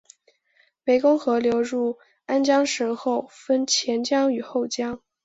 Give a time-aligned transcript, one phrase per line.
[0.83, 4.99] 湄公河流入安江省后分前江与后江。